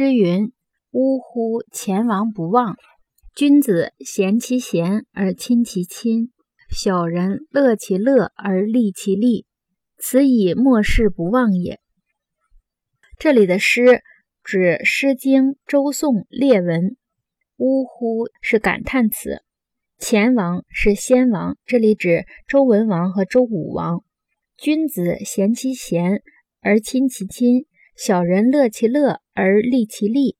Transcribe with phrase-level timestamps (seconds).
[0.00, 0.50] 诗云
[0.92, 2.74] ：“呜呼，前王不忘。
[3.34, 6.32] 君子贤其贤而亲其亲，
[6.70, 9.44] 小人乐其乐而利其利，
[9.98, 11.80] 此以莫世不忘也。”
[13.20, 14.00] 这里的诗
[14.42, 16.96] 指《诗经》周颂列文。
[17.58, 19.42] 呜呼是感叹词，
[19.98, 24.02] 前王是先王，这里指周文王和周武王。
[24.56, 26.22] 君子贤其贤
[26.62, 27.66] 而亲其亲。
[27.96, 30.36] 小人乐其乐而利其利，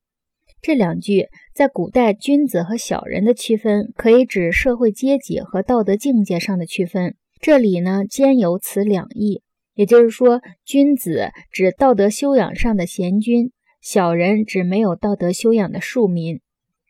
[0.61, 7.17] 这两句在古代君子和小人的区分，可以指社会阶级和道德境界上的区分。
[7.41, 9.41] 这里呢，兼有此两义，
[9.73, 16.43] 也就是说，君子指道德修养上的贤君，小人指没有道德修养的庶民。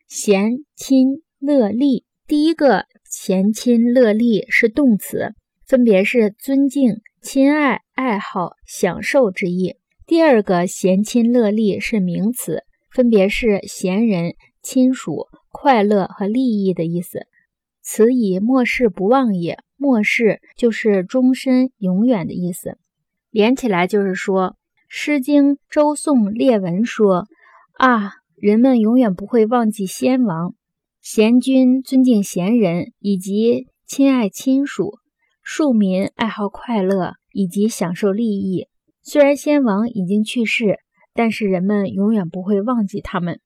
[0.09, 5.33] 贤亲乐利，第一个贤亲乐利是动词，
[5.65, 9.77] 分别是尊敬、亲爱、爱好、享受之意。
[10.11, 17.27] 第二个贤亲乐利是名词，分别是贤人、亲属、快乐和利益的意思。
[17.81, 22.77] 此以末世不忘也，末世就是终身、永远的意思。
[23.29, 24.49] 连起来就是说，
[24.89, 27.29] 《诗经》周颂列文说
[27.77, 30.53] 啊，人们永远不会忘记先王，
[30.99, 34.97] 贤君尊敬贤人，以及亲爱亲属，
[35.41, 38.67] 庶民爱好快乐以及享受利益。
[39.03, 40.77] 虽然先王已经去世，
[41.13, 43.39] 但是人们永远不会忘记他们。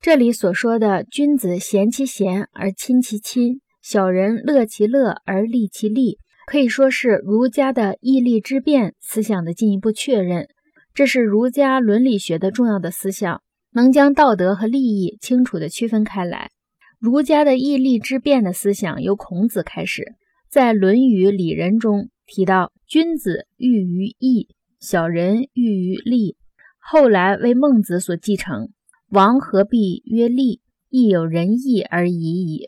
[0.00, 10.48] 这里所说的“君子贤其贤而亲其亲，小人乐其乐而利其利”，可以说是儒家的义利之辩思想的进一步确认。
[10.92, 16.50] 这是儒家伦理学的重要的思想，能将道德和利益清楚地区分开来。
[16.98, 20.14] 儒家的义利之辩的思想由孔子开始，
[20.50, 24.48] 在《论语里仁》中提到：“君子喻于义。”
[24.80, 26.38] 小人喻于利，
[26.78, 28.70] 后来为孟子所继承。
[29.10, 30.62] 王何必曰利？
[30.88, 32.66] 亦有仁义而已矣。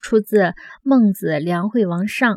[0.00, 0.38] 出自
[0.82, 2.36] 《孟子·梁惠王上》。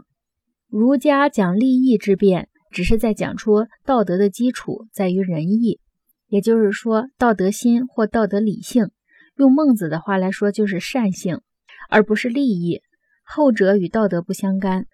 [0.68, 5.80] 儒家讲利益之辩，只是在讲出道德的基础在于仁义，
[6.28, 8.90] 也就是说，道德心或道德理性。
[9.38, 11.40] 用孟子的话来说，就是善性，
[11.90, 12.82] 而不是利益。
[13.24, 14.86] 后者与道德不相干。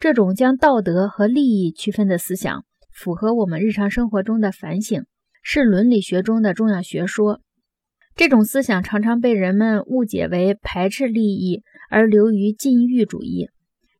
[0.00, 2.64] 这种将道德和利益区分的思想。
[2.96, 5.04] 符合我们日常生活中的反省，
[5.42, 7.42] 是伦理学中的重要学说。
[8.14, 13.50] 这种思想常常被人们误解为排斥利益而流于禁欲主义，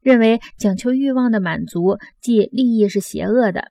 [0.00, 3.70] 认为讲求欲望的满足即利益是邪恶的。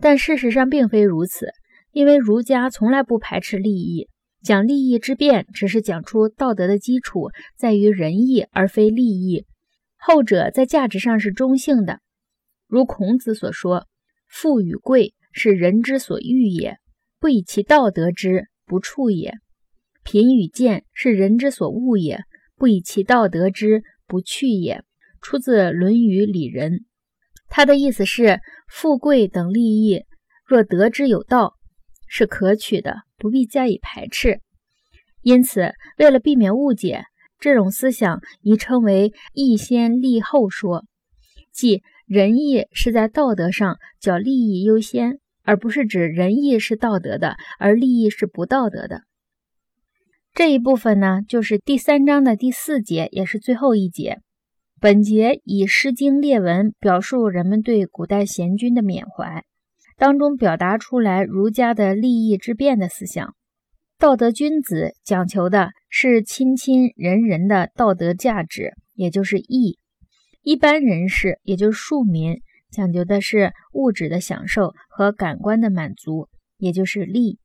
[0.00, 1.46] 但事实上并非如此，
[1.92, 4.08] 因为儒家从来不排斥利益，
[4.42, 9.46] 讲利益之辩只是讲出道德的基础在于仁义而非利益，
[9.96, 12.00] 后者在价值上是中性的。
[12.66, 13.86] 如孔子所说。
[14.36, 16.78] 富与贵是人之所欲也，
[17.20, 19.34] 不以其道德之不处也；
[20.02, 22.18] 贫与贱是人之所恶也，
[22.56, 24.82] 不以其道德之不去也。
[25.22, 26.72] 出自《论语里仁》。
[27.48, 30.02] 他的意思是，富贵等利益
[30.44, 31.54] 若得之有道，
[32.08, 34.40] 是可取的，不必加以排斥。
[35.22, 37.04] 因此，为了避免误解，
[37.38, 40.84] 这种思想宜称为“义先利后说”，
[41.54, 41.84] 即。
[42.06, 49.02] 仁义是在道德上叫利益优先，而不是指仁义是道德的，而利益是不道德的。
[50.34, 54.18] 这一部分呢，就是第三章的第四节，也是最后一节。
[54.80, 59.44] 本节以《诗经》列文表述人们对古代贤君的缅怀，
[59.96, 63.34] 当中表达出来儒家的利益之辩的思想。
[63.98, 69.78] 道德君子讲求的是亲亲仁仁的道德价值，也就是义。
[70.44, 76.28] 一般人士，也就是庶民，讲究的是物质的享受和感官的满足，
[76.58, 77.38] 也就是利。